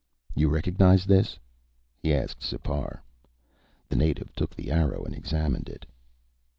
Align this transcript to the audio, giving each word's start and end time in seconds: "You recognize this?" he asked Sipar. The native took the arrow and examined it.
"You 0.33 0.49
recognize 0.49 1.05
this?" 1.05 1.37
he 2.01 2.11
asked 2.11 2.41
Sipar. 2.41 3.03
The 3.87 3.95
native 3.95 4.33
took 4.33 4.55
the 4.55 4.71
arrow 4.71 5.03
and 5.03 5.13
examined 5.13 5.69
it. 5.69 5.85